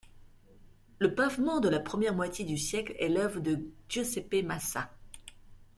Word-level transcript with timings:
Le 0.97 1.13
pavement 1.13 1.59
de 1.59 1.69
la 1.69 1.79
première 1.79 2.15
moitié 2.15 2.43
du 2.43 2.57
siècle 2.57 2.95
est 2.97 3.07
l'œuvre 3.09 3.39
de 3.39 3.67
Giuseppe 3.87 4.43
Massa. 4.43 4.89